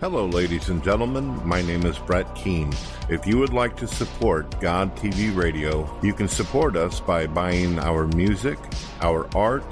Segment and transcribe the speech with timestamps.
[0.00, 1.44] Hello, ladies and gentlemen.
[1.44, 2.72] My name is Brett Keane.
[3.08, 7.80] If you would like to support God TV Radio, you can support us by buying
[7.80, 8.60] our music,
[9.00, 9.64] our art,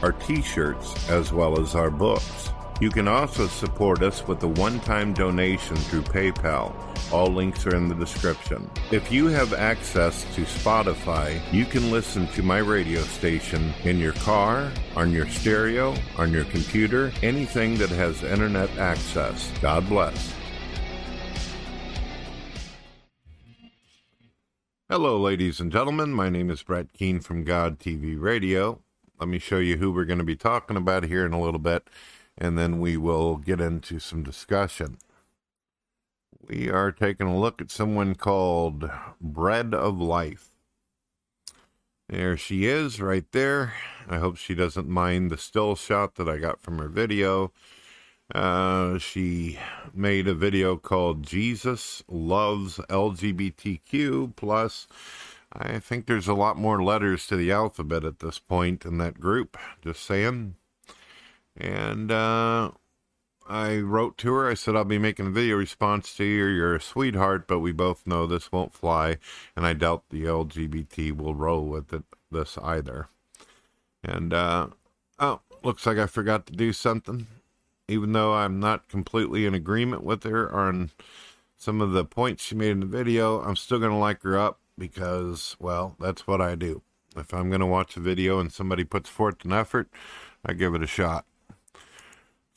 [0.00, 2.51] our t shirts, as well as our books.
[2.82, 6.74] You can also support us with a one time donation through PayPal.
[7.12, 8.68] All links are in the description.
[8.90, 14.14] If you have access to Spotify, you can listen to my radio station in your
[14.14, 19.48] car, on your stereo, on your computer, anything that has internet access.
[19.60, 20.34] God bless.
[24.88, 26.12] Hello, ladies and gentlemen.
[26.12, 28.80] My name is Brett Keane from God TV Radio.
[29.20, 31.60] Let me show you who we're going to be talking about here in a little
[31.60, 31.88] bit
[32.38, 34.98] and then we will get into some discussion.
[36.48, 40.50] We are taking a look at someone called Bread of Life.
[42.08, 43.74] There she is, right there.
[44.08, 47.52] I hope she doesn't mind the still shot that I got from her video.
[48.34, 49.58] Uh, she
[49.94, 54.34] made a video called Jesus Loves LGBTQ.
[54.36, 54.88] Plus,
[55.52, 59.20] I think there's a lot more letters to the alphabet at this point in that
[59.20, 59.56] group.
[59.82, 60.56] Just saying.
[61.56, 62.70] And uh,
[63.48, 64.48] I wrote to her.
[64.48, 66.46] I said, I'll be making a video response to you.
[66.46, 69.18] You're a sweetheart, but we both know this won't fly.
[69.56, 73.08] And I doubt the LGBT will roll with it, this either.
[74.02, 74.68] And, uh,
[75.18, 77.26] oh, looks like I forgot to do something.
[77.88, 80.90] Even though I'm not completely in agreement with her on
[81.58, 84.38] some of the points she made in the video, I'm still going to like her
[84.38, 86.82] up because, well, that's what I do.
[87.16, 89.88] If I'm going to watch a video and somebody puts forth an effort,
[90.44, 91.26] I give it a shot.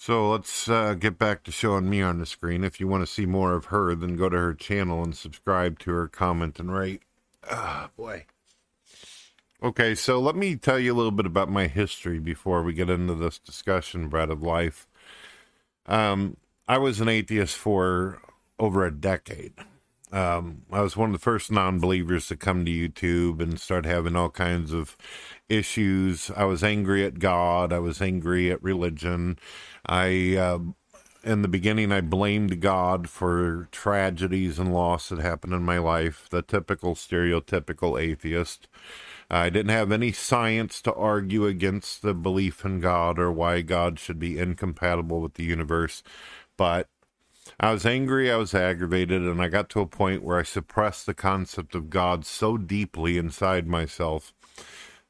[0.05, 2.63] So let's uh, get back to showing me on the screen.
[2.63, 5.79] If you want to see more of her, then go to her channel and subscribe
[5.79, 7.01] to her, comment, and rate.
[7.49, 8.27] Ah, boy.
[9.63, 12.87] Okay, so let me tell you a little bit about my history before we get
[12.87, 14.87] into this discussion, Bread of Life.
[15.87, 18.21] Um, I was an atheist for
[18.59, 19.53] over a decade.
[20.11, 23.85] Um, I was one of the first non believers to come to YouTube and start
[23.85, 24.95] having all kinds of
[25.49, 26.29] issues.
[26.37, 27.73] I was angry at God.
[27.73, 29.39] I was angry at religion.
[29.87, 30.59] I, uh,
[31.23, 36.27] in the beginning, I blamed God for tragedies and loss that happened in my life,
[36.29, 38.67] the typical stereotypical atheist.
[39.29, 43.99] I didn't have any science to argue against the belief in God or why God
[43.99, 46.03] should be incompatible with the universe,
[46.57, 46.87] but
[47.59, 51.05] I was angry, I was aggravated, and I got to a point where I suppressed
[51.05, 54.33] the concept of God so deeply inside myself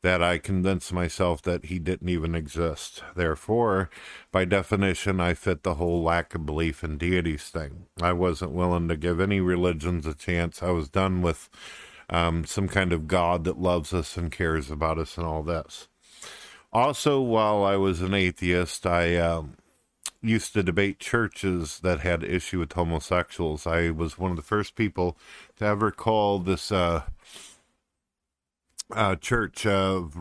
[0.05, 3.01] that I convinced myself that he didn't even exist.
[3.15, 3.89] Therefore,
[4.31, 7.87] by definition, I fit the whole lack of belief in deities thing.
[7.99, 10.61] I wasn't willing to give any religions a chance.
[10.61, 11.49] I was done with
[12.07, 15.87] um, some kind of God that loves us and cares about us and all this.
[16.71, 19.17] Also, while I was an atheist, I.
[19.17, 19.57] Um,
[20.21, 23.67] used to debate churches that had issue with homosexuals.
[23.67, 25.15] I was one of the first people
[25.57, 27.03] to ever call this uh,
[28.91, 30.15] uh, church of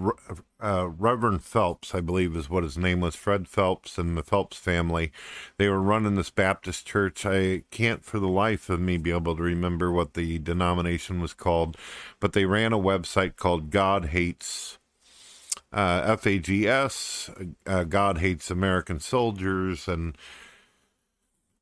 [0.63, 4.57] uh, Reverend Phelps, I believe is what his name was, Fred Phelps and the Phelps
[4.57, 5.13] family.
[5.59, 7.27] They were running this Baptist church.
[7.27, 11.35] I can't for the life of me be able to remember what the denomination was
[11.35, 11.77] called,
[12.21, 14.79] but they ran a website called God Hates
[15.73, 17.31] uh, FAGS,
[17.67, 20.17] uh, God Hates American Soldiers, and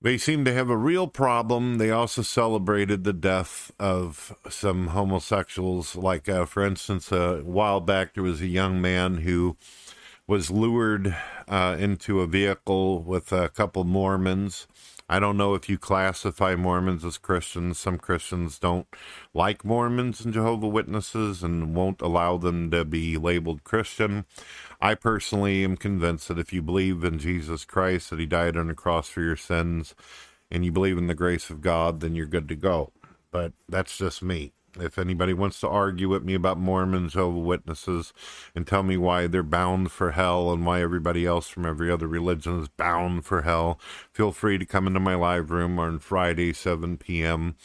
[0.03, 1.79] they seem to have a real problem.
[1.79, 5.95] They also celebrated the death of some homosexuals.
[5.95, 9.57] Like, uh, for instance, a while back, there was a young man who
[10.27, 11.17] was lured
[11.49, 14.67] uh, into a vehicle with a couple Mormons
[15.13, 17.79] I don't know if you classify Mormons as Christians.
[17.79, 18.87] Some Christians don't
[19.35, 24.25] like Mormons and Jehovah Witnesses and won't allow them to be labeled Christian.
[24.81, 28.69] I personally am convinced that if you believe in Jesus Christ, that he died on
[28.69, 29.95] the cross for your sins,
[30.51, 32.91] and you believe in the grace of God, then you're good to go.
[33.31, 34.55] But that's just me.
[34.79, 38.13] If anybody wants to argue with me about Mormons, Jehovah Witnesses,
[38.55, 42.07] and tell me why they're bound for hell and why everybody else from every other
[42.07, 43.79] religion is bound for hell,
[44.13, 47.57] feel free to come into my live room on Friday, 7 p.m.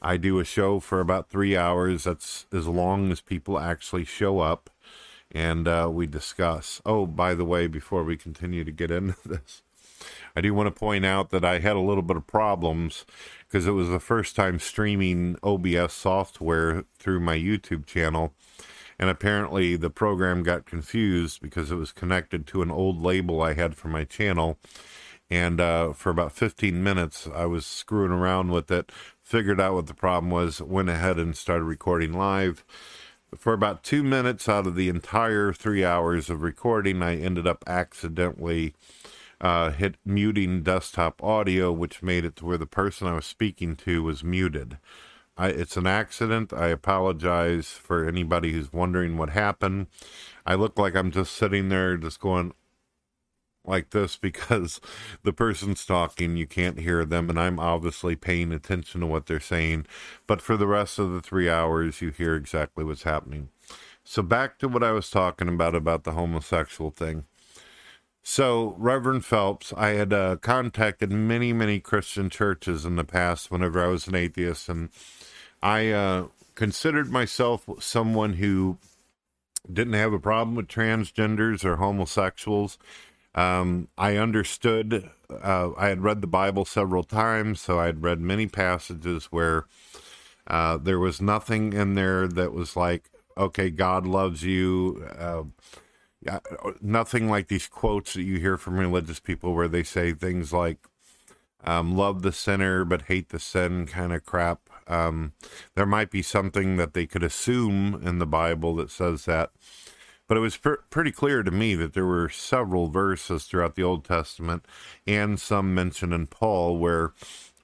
[0.00, 2.04] I do a show for about three hours.
[2.04, 4.70] That's as long as people actually show up
[5.30, 6.80] and uh, we discuss.
[6.84, 9.61] Oh, by the way, before we continue to get into this,
[10.34, 13.04] I do want to point out that I had a little bit of problems
[13.46, 18.32] because it was the first time streaming OBS software through my YouTube channel.
[18.98, 23.54] And apparently the program got confused because it was connected to an old label I
[23.54, 24.58] had for my channel.
[25.28, 28.92] And uh, for about 15 minutes, I was screwing around with it,
[29.22, 32.64] figured out what the problem was, went ahead and started recording live.
[33.34, 37.64] For about two minutes out of the entire three hours of recording, I ended up
[37.66, 38.74] accidentally
[39.42, 43.76] uh, hit muting desktop audio, which made it to where the person I was speaking
[43.76, 44.78] to was muted.
[45.36, 46.52] I, it's an accident.
[46.52, 49.88] I apologize for anybody who's wondering what happened.
[50.46, 52.52] I look like I'm just sitting there, just going
[53.64, 54.80] like this because
[55.24, 59.40] the person's talking, you can't hear them, and I'm obviously paying attention to what they're
[59.40, 59.86] saying.
[60.26, 63.48] But for the rest of the three hours, you hear exactly what's happening.
[64.04, 67.24] So back to what I was talking about about the homosexual thing.
[68.24, 73.82] So, Reverend Phelps, I had uh, contacted many, many Christian churches in the past whenever
[73.82, 74.90] I was an atheist, and
[75.60, 78.78] I uh, considered myself someone who
[79.70, 82.78] didn't have a problem with transgenders or homosexuals.
[83.34, 88.20] Um, I understood, uh, I had read the Bible several times, so I had read
[88.20, 89.66] many passages where
[90.46, 95.04] uh, there was nothing in there that was like, okay, God loves you.
[96.80, 100.78] Nothing like these quotes that you hear from religious people where they say things like,
[101.64, 104.68] um, love the sinner but hate the sin kind of crap.
[104.88, 105.32] Um,
[105.74, 109.50] there might be something that they could assume in the Bible that says that.
[110.26, 113.82] But it was pr- pretty clear to me that there were several verses throughout the
[113.82, 114.64] Old Testament
[115.06, 117.12] and some mentioned in Paul where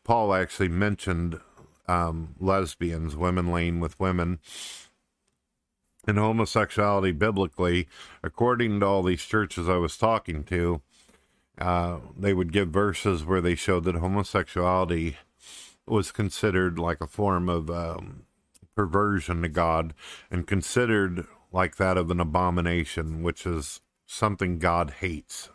[0.04, 1.40] Paul actually mentioned
[1.88, 4.38] um, lesbians, women laying with women.
[6.08, 7.86] And homosexuality biblically,
[8.22, 10.80] according to all these churches I was talking to,
[11.58, 15.18] uh, they would give verses where they showed that homosexuality
[15.86, 18.22] was considered like a form of um,
[18.74, 19.92] perversion to God
[20.30, 25.50] and considered like that of an abomination, which is something God hates.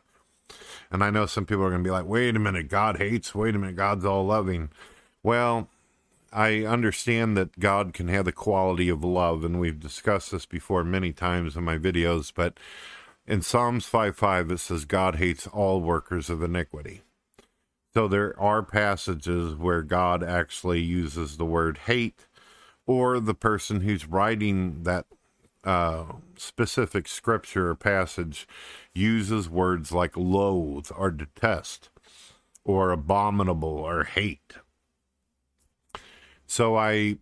[0.92, 3.34] And I know some people are going to be like, wait a minute, God hates,
[3.34, 4.70] wait a minute, God's all loving.
[5.24, 5.70] Well,
[6.34, 10.84] I understand that God can have the quality of love, and we've discussed this before
[10.84, 12.58] many times in my videos, but
[13.28, 17.02] in Psalms 5 5, it says, God hates all workers of iniquity.
[17.94, 22.28] So there are passages where God actually uses the word hate,
[22.88, 25.06] or the person who's writing that
[25.64, 28.48] uh, specific scripture or passage
[28.94, 31.90] uses words like loathe or detest
[32.66, 34.56] or abominable or hate.
[36.48, 37.18] So I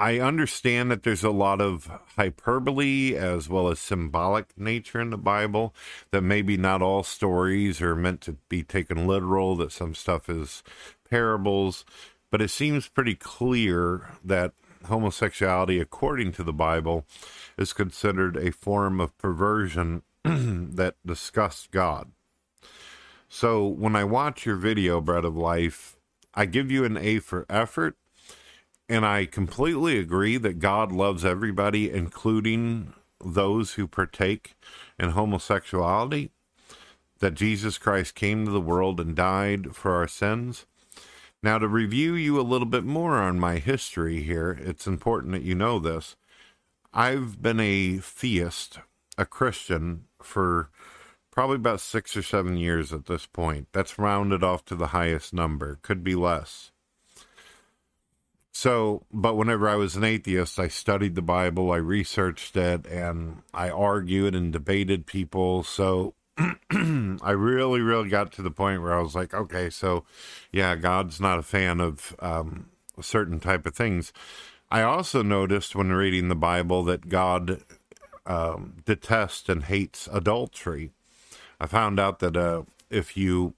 [0.00, 5.18] I understand that there's a lot of hyperbole as well as symbolic nature in the
[5.18, 5.74] Bible,
[6.10, 10.62] that maybe not all stories are meant to be taken literal, that some stuff is
[11.10, 11.84] parables,
[12.30, 14.54] but it seems pretty clear that
[14.86, 17.04] homosexuality, according to the Bible,
[17.58, 22.10] is considered a form of perversion that disgusts God.
[23.28, 25.99] So when I watch your video, Bread of Life,
[26.34, 27.96] I give you an A for effort
[28.90, 32.92] and I completely agree that God loves everybody, including
[33.24, 34.56] those who partake
[34.98, 36.30] in homosexuality,
[37.20, 40.66] that Jesus Christ came to the world and died for our sins.
[41.40, 45.42] Now, to review you a little bit more on my history here, it's important that
[45.42, 46.16] you know this.
[46.92, 48.80] I've been a theist,
[49.16, 50.68] a Christian, for
[51.30, 53.68] probably about six or seven years at this point.
[53.72, 56.70] That's rounded off to the highest number, could be less.
[58.52, 63.42] So, but whenever I was an atheist, I studied the Bible, I researched it, and
[63.54, 65.62] I argued and debated people.
[65.62, 70.04] So, I really, really got to the point where I was like, okay, so
[70.52, 72.66] yeah, God's not a fan of um,
[73.00, 74.12] certain type of things.
[74.70, 77.62] I also noticed when reading the Bible that God
[78.26, 80.92] um, detests and hates adultery.
[81.60, 83.54] I found out that uh, if you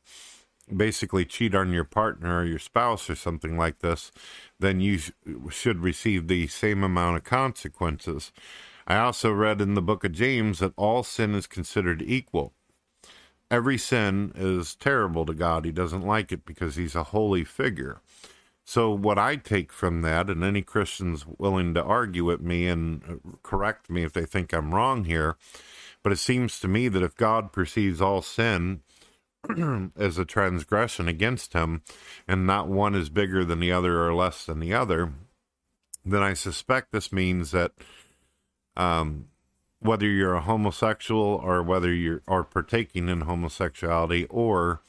[0.74, 4.10] basically cheat on your partner or your spouse or something like this,
[4.58, 5.10] then you sh-
[5.50, 8.32] should receive the same amount of consequences.
[8.86, 12.52] I also read in the book of James that all sin is considered equal.
[13.50, 15.64] Every sin is terrible to God.
[15.64, 18.00] He doesn't like it because he's a holy figure.
[18.64, 23.02] So, what I take from that, and any Christians willing to argue with me and
[23.08, 25.36] uh, correct me if they think I'm wrong here,
[26.02, 28.82] but it seems to me that if God perceives all sin
[29.96, 31.82] as a transgression against him,
[32.26, 35.12] and not one is bigger than the other or less than the other,
[36.04, 37.72] then I suspect this means that
[38.76, 39.26] um,
[39.80, 44.80] whether you're a homosexual or whether you are partaking in homosexuality or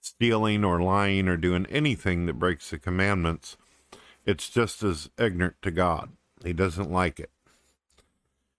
[0.00, 3.56] stealing or lying or doing anything that breaks the commandments,
[4.26, 6.10] it's just as ignorant to God.
[6.44, 7.30] He doesn't like it.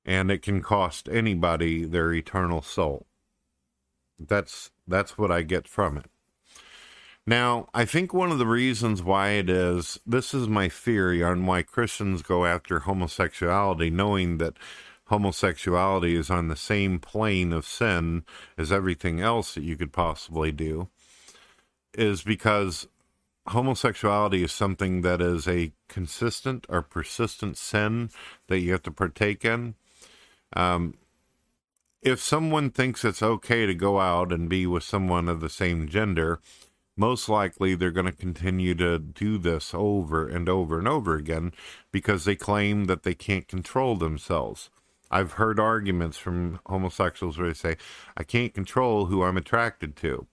[0.06, 3.08] And it can cost anybody their eternal soul.
[4.20, 6.06] That's that's what I get from it.
[7.28, 11.46] Now, I think one of the reasons why it is this is my theory on
[11.48, 14.58] why Christians go after homosexuality, knowing that
[15.06, 18.24] homosexuality is on the same plane of sin
[18.58, 20.88] as everything else that you could possibly do
[21.94, 22.88] is because
[23.48, 28.10] homosexuality is something that is a consistent or persistent sin
[28.48, 29.76] that you have to partake in.
[30.56, 30.96] Um,
[32.02, 35.88] if someone thinks it's okay to go out and be with someone of the same
[35.88, 36.40] gender,
[36.96, 41.52] most likely they're going to continue to do this over and over and over again
[41.92, 44.70] because they claim that they can't control themselves.
[45.12, 47.78] I've heard arguments from homosexuals where they say,
[48.16, 50.28] I can't control who I'm attracted to.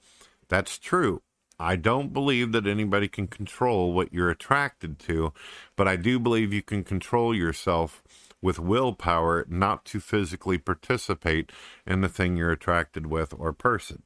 [0.49, 1.23] That's true.
[1.59, 5.33] I don't believe that anybody can control what you're attracted to,
[5.77, 8.03] but I do believe you can control yourself
[8.43, 11.51] with willpower not to physically participate
[11.87, 14.03] in the thing you're attracted with or person.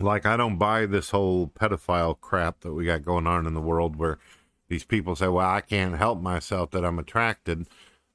[0.00, 3.60] Like, I don't buy this whole pedophile crap that we got going on in the
[3.60, 4.18] world where
[4.68, 7.68] these people say, well, I can't help myself that I'm attracted.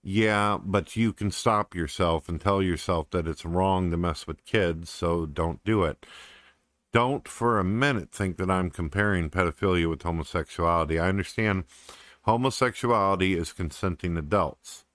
[0.04, 4.44] Yeah, but you can stop yourself and tell yourself that it's wrong to mess with
[4.44, 6.06] kids, so don't do it
[6.92, 11.00] don't for a minute think that I'm comparing pedophilia with homosexuality.
[11.00, 11.66] I understand
[12.30, 14.86] homosexuality is consenting adults,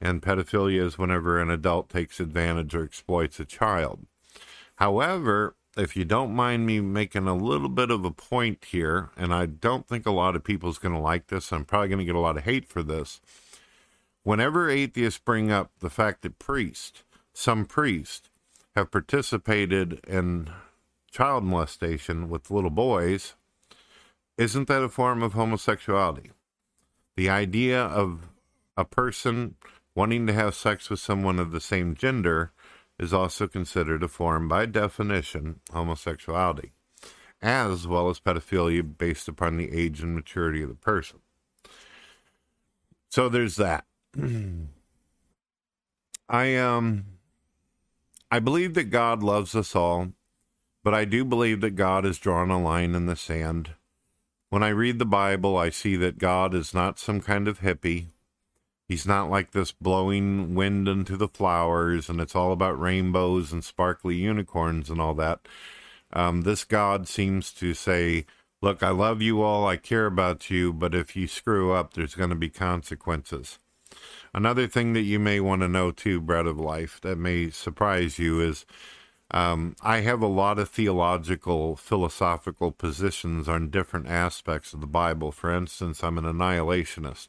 [0.00, 4.04] and pedophilia is whenever an adult takes advantage or exploits a child.
[4.74, 9.32] However, if you don't mind me making a little bit of a point here, and
[9.32, 12.04] I don't think a lot of people's going to like this, I'm probably going to
[12.04, 13.20] get a lot of hate for this.
[14.24, 18.28] Whenever atheists bring up the fact that priests, some priests,
[18.74, 20.50] have participated in
[21.12, 23.34] child molestation with little boys,
[24.36, 26.32] isn't that a form of homosexuality?
[27.16, 28.28] The idea of
[28.76, 29.56] a person
[29.94, 32.52] wanting to have sex with someone of the same gender
[32.98, 36.72] is also considered a form, by definition, homosexuality,
[37.42, 41.18] as well as pedophilia based upon the age and maturity of the person.
[43.10, 43.84] So there's that.
[46.28, 47.04] I um
[48.30, 50.12] I believe that God loves us all
[50.82, 53.72] but I do believe that God has drawn a line in the sand.
[54.50, 58.08] When I read the Bible, I see that God is not some kind of hippie.
[58.88, 63.64] He's not like this blowing wind into the flowers and it's all about rainbows and
[63.64, 65.46] sparkly unicorns and all that.
[66.12, 68.26] Um, this God seems to say,
[68.60, 72.16] Look, I love you all, I care about you, but if you screw up, there's
[72.16, 73.60] going to be consequences.
[74.34, 78.18] Another thing that you may want to know, too, Bread of Life, that may surprise
[78.18, 78.66] you is
[79.32, 85.30] um, I have a lot of theological, philosophical positions on different aspects of the Bible.
[85.32, 87.28] For instance, I'm an annihilationist.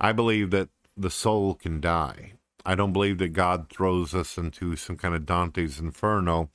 [0.00, 2.32] I believe that the soul can die.
[2.64, 6.50] I don't believe that God throws us into some kind of Dante's Inferno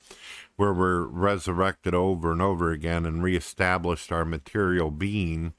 [0.56, 5.52] where we're resurrected over and over again and reestablished our material being,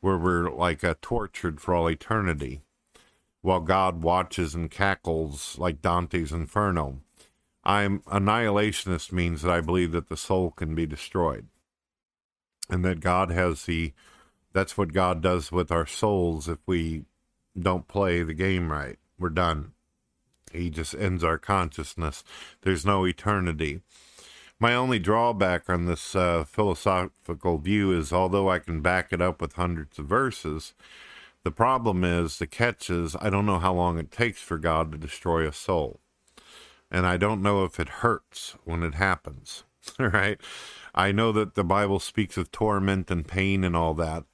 [0.00, 2.60] where we're like tortured for all eternity,
[3.40, 7.00] while God watches and cackles like Dante's Inferno.
[7.64, 11.46] I'm annihilationist means that I believe that the soul can be destroyed.
[12.68, 13.92] And that God has the
[14.52, 17.04] that's what God does with our souls if we
[17.58, 18.98] don't play the game right.
[19.18, 19.72] We're done.
[20.52, 22.22] He just ends our consciousness.
[22.60, 23.80] There's no eternity.
[24.60, 29.40] My only drawback on this uh, philosophical view is although I can back it up
[29.40, 30.74] with hundreds of verses,
[31.44, 34.92] the problem is, the catch is, I don't know how long it takes for God
[34.92, 36.01] to destroy a soul
[36.92, 39.64] and I don't know if it hurts when it happens,
[39.98, 40.38] right?
[40.94, 44.24] I know that the Bible speaks of torment and pain and all that,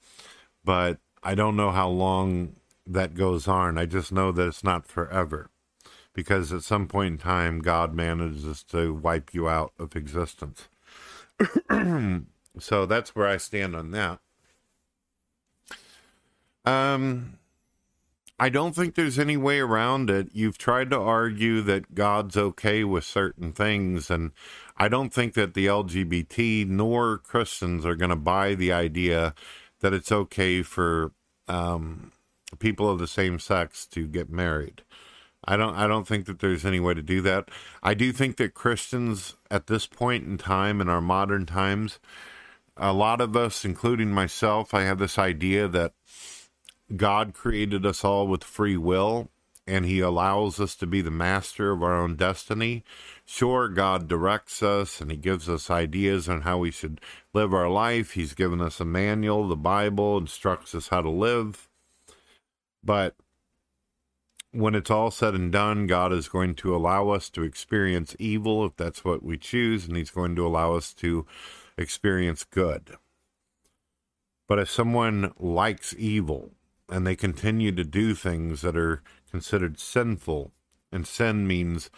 [0.64, 3.78] but I don't know how long that goes on.
[3.78, 5.50] I just know that it's not forever
[6.14, 10.68] because at some point in time, God manages to wipe you out of existence.
[12.58, 14.18] so that's where I stand on that.
[16.64, 17.38] Um,
[18.38, 20.28] I don't think there's any way around it.
[20.32, 24.30] You've tried to argue that God's okay with certain things, and
[24.76, 29.34] I don't think that the LGBT nor Christians are going to buy the idea
[29.80, 31.12] that it's okay for
[31.48, 32.12] um,
[32.60, 34.82] people of the same sex to get married.
[35.44, 35.74] I don't.
[35.74, 37.48] I don't think that there's any way to do that.
[37.82, 41.98] I do think that Christians at this point in time in our modern times,
[42.76, 45.94] a lot of us, including myself, I have this idea that
[46.96, 49.30] God created us all with free will
[49.68, 52.82] and he allows us to be the master of our own destiny.
[53.26, 57.02] Sure, God directs us and he gives us ideas on how we should
[57.34, 58.12] live our life.
[58.12, 61.68] He's given us a manual, the Bible instructs us how to live.
[62.82, 63.16] But
[64.52, 68.64] when it's all said and done, God is going to allow us to experience evil
[68.64, 71.26] if that's what we choose, and he's going to allow us to
[71.76, 72.96] experience good.
[74.48, 76.52] But if someone likes evil,
[76.88, 80.52] and they continue to do things that are considered sinful,
[80.90, 81.90] and sin means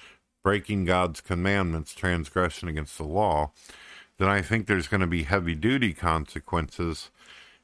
[0.42, 3.52] breaking God's commandments, transgression against the law,
[4.18, 7.10] then I think there's going to be heavy duty consequences.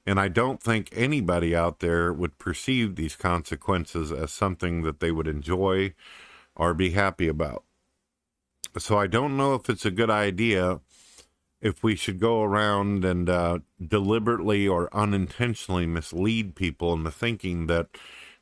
[0.06, 5.10] And I don't think anybody out there would perceive these consequences as something that they
[5.10, 5.94] would enjoy
[6.54, 7.64] or be happy about.
[8.78, 10.80] So I don't know if it's a good idea
[11.60, 17.88] if we should go around and uh, deliberately or unintentionally mislead people into thinking that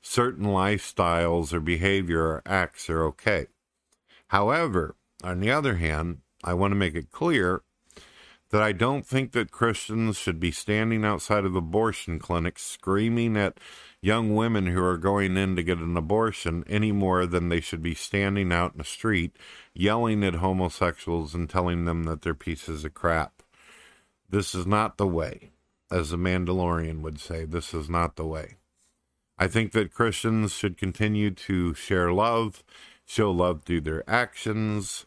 [0.01, 3.47] certain lifestyles or behavior or acts are okay.
[4.29, 7.63] However, on the other hand, I want to make it clear
[8.55, 13.59] that I don't think that Christians should be standing outside of abortion clinics screaming at
[14.01, 17.83] young women who are going in to get an abortion any more than they should
[17.83, 19.37] be standing out in the street
[19.75, 23.43] yelling at homosexuals and telling them that they're pieces of crap.
[24.31, 25.51] This is not the way.
[25.91, 28.59] As the Mandalorian would say, this is not the way.
[29.37, 32.63] I think that Christians should continue to share love,
[33.05, 35.07] show love through their actions,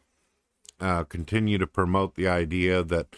[0.79, 3.15] uh, continue to promote the idea that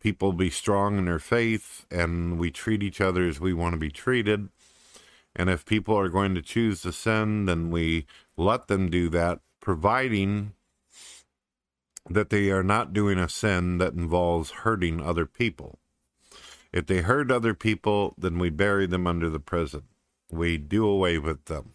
[0.00, 3.78] people be strong in their faith and we treat each other as we want to
[3.78, 4.48] be treated.
[5.34, 9.40] And if people are going to choose to sin, then we let them do that,
[9.60, 10.52] providing
[12.08, 15.78] that they are not doing a sin that involves hurting other people.
[16.72, 19.82] If they hurt other people, then we bury them under the prison.
[20.30, 21.74] We do away with them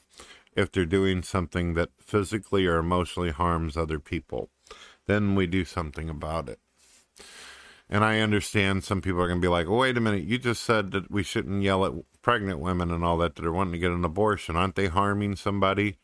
[0.56, 4.50] if they're doing something that physically or emotionally harms other people.
[5.08, 6.60] Then we do something about it.
[7.90, 10.38] And I understand some people are going to be like, well, wait a minute, you
[10.38, 13.74] just said that we shouldn't yell at pregnant women and all that that are wanting
[13.74, 14.56] to get an abortion.
[14.56, 15.98] Aren't they harming somebody?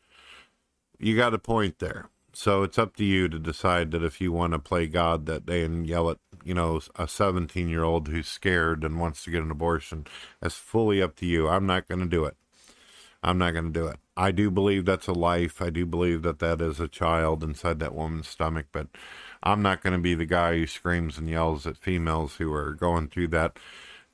[0.98, 2.08] You got a point there.
[2.32, 5.46] So it's up to you to decide that if you want to play God that
[5.46, 9.30] day and yell at, you know, a 17 year old who's scared and wants to
[9.30, 10.06] get an abortion.
[10.40, 11.48] That's fully up to you.
[11.48, 12.36] I'm not going to do it.
[13.22, 13.98] I'm not going to do it.
[14.16, 15.60] I do believe that's a life.
[15.60, 18.88] I do believe that that is a child inside that woman's stomach, but
[19.42, 22.72] I'm not going to be the guy who screams and yells at females who are
[22.72, 23.58] going through that.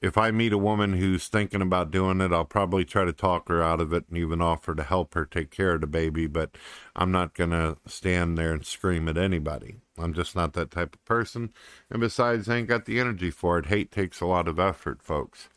[0.01, 3.49] If I meet a woman who's thinking about doing it, I'll probably try to talk
[3.49, 6.26] her out of it and even offer to help her take care of the baby,
[6.26, 6.57] but
[6.95, 9.76] I'm not going to stand there and scream at anybody.
[9.99, 11.50] I'm just not that type of person.
[11.91, 13.67] And besides, I ain't got the energy for it.
[13.67, 15.49] Hate takes a lot of effort, folks.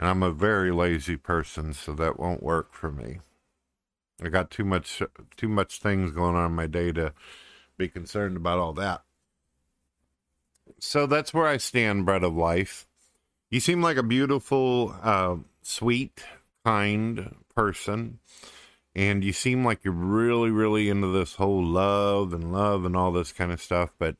[0.00, 3.18] And I'm a very lazy person, so that won't work for me.
[4.22, 5.02] I got too much
[5.36, 7.12] too much things going on in my day to
[7.76, 9.02] be concerned about all that.
[10.78, 12.86] So that's where I stand, bread of life.
[13.50, 16.24] You seem like a beautiful, uh, sweet,
[16.64, 18.20] kind person.
[18.94, 23.12] And you seem like you're really, really into this whole love and love and all
[23.12, 23.90] this kind of stuff.
[23.98, 24.16] But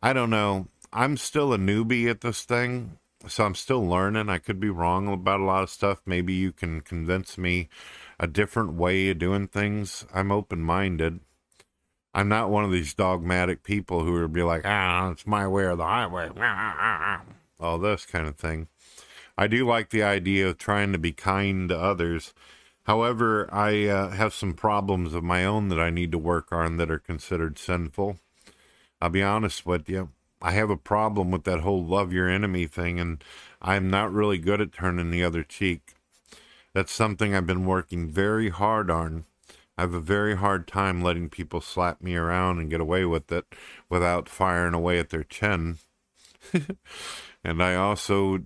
[0.00, 0.68] I don't know.
[0.92, 2.98] I'm still a newbie at this thing.
[3.28, 4.28] So I'm still learning.
[4.28, 6.00] I could be wrong about a lot of stuff.
[6.06, 7.68] Maybe you can convince me
[8.18, 10.06] a different way of doing things.
[10.12, 11.20] I'm open minded.
[12.12, 15.64] I'm not one of these dogmatic people who would be like, ah, it's my way
[15.64, 16.30] or the highway,
[17.60, 18.66] all this kind of thing.
[19.38, 22.34] I do like the idea of trying to be kind to others.
[22.84, 26.78] However, I uh, have some problems of my own that I need to work on
[26.78, 28.18] that are considered sinful.
[29.00, 30.10] I'll be honest with you.
[30.42, 33.22] I have a problem with that whole love your enemy thing, and
[33.60, 35.94] I'm not really good at turning the other cheek.
[36.72, 39.24] That's something I've been working very hard on
[39.80, 43.32] I have a very hard time letting people slap me around and get away with
[43.32, 43.46] it
[43.88, 45.78] without firing away at their chin.
[47.42, 48.40] and I also,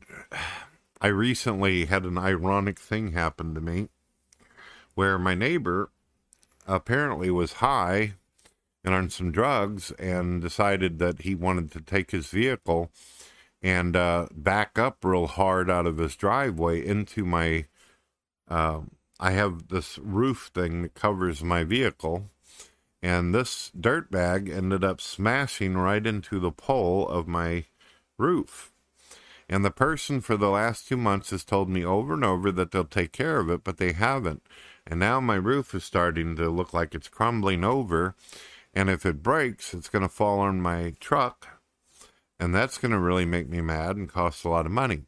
[1.00, 3.88] I recently had an ironic thing happen to me
[4.94, 5.90] where my neighbor
[6.68, 8.14] apparently was high
[8.84, 12.90] and on some drugs and decided that he wanted to take his vehicle
[13.62, 17.64] and uh, back up real hard out of his driveway into my
[18.48, 22.30] um, I have this roof thing that covers my vehicle,
[23.02, 27.64] and this dirt bag ended up smashing right into the pole of my
[28.18, 28.72] roof.
[29.48, 32.70] And the person for the last two months has told me over and over that
[32.70, 34.42] they'll take care of it, but they haven't.
[34.86, 38.14] And now my roof is starting to look like it's crumbling over.
[38.74, 41.60] And if it breaks, it's going to fall on my truck.
[42.38, 45.04] And that's going to really make me mad and cost a lot of money.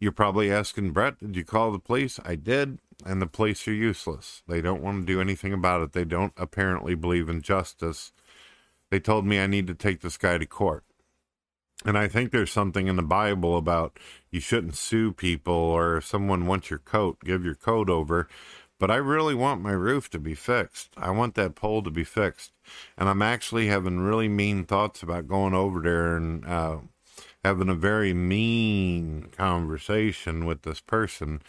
[0.00, 2.18] You're probably asking, Brett, did you call the police?
[2.24, 4.42] I did and the police are useless.
[4.46, 5.92] They don't want to do anything about it.
[5.92, 8.12] They don't apparently believe in justice.
[8.90, 10.84] They told me I need to take this guy to court.
[11.84, 13.98] And I think there's something in the Bible about
[14.30, 18.28] you shouldn't sue people or if someone wants your coat, give your coat over.
[18.80, 20.90] But I really want my roof to be fixed.
[20.96, 22.52] I want that pole to be fixed.
[22.98, 26.78] And I'm actually having really mean thoughts about going over there and uh,
[27.44, 31.42] having a very mean conversation with this person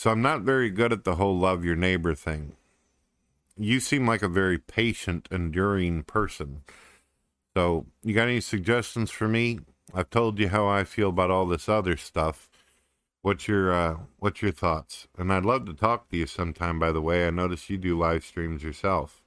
[0.00, 2.54] so I'm not very good at the whole love your neighbor thing.
[3.58, 6.62] you seem like a very patient, enduring person.
[7.54, 9.58] So, you got any suggestions for me?
[9.92, 12.48] I've told you how I feel about all this other stuff.
[13.22, 15.06] What's your uh, what's your thoughts?
[15.18, 16.78] And I'd love to talk to you sometime.
[16.78, 19.22] By the way, I notice you do live streams yourself.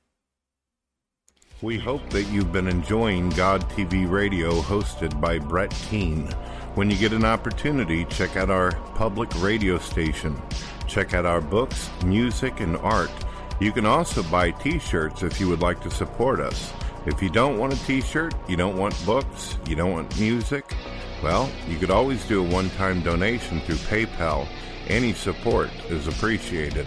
[1.62, 6.26] We hope that you've been enjoying God TV Radio, hosted by Brett Keane.
[6.74, 10.42] When you get an opportunity, check out our public radio station.
[10.88, 13.12] Check out our books, music, and art.
[13.60, 16.74] You can also buy t shirts if you would like to support us.
[17.06, 20.76] If you don't want a t shirt, you don't want books, you don't want music,
[21.24, 24.46] well, you could always do a one time donation through PayPal.
[24.90, 26.86] Any support is appreciated.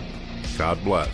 [0.58, 1.08] God bless.